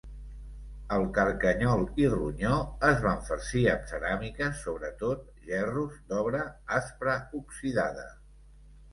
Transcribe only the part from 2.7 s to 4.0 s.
es van farcir amb